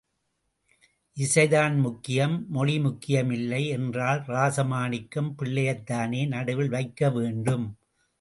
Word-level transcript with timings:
இசைதான் 1.17 1.75
முக்கியம் 1.81 2.45
மொழி 2.49 2.79
முக்கியம் 2.79 3.31
இல்லை 3.31 3.67
என்றால் 3.67 4.21
ராஜமாணிக்கம் 4.21 5.29
பிள்ளையைத் 5.37 5.85
தானே 5.85 6.25
நடுவில் 6.25 6.69
வைக்க 6.69 7.09
வேண்டும். 7.09 7.77